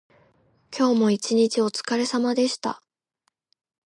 [0.75, 2.81] 今日も一日おつかれさまでした。